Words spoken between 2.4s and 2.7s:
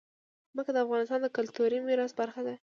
ده.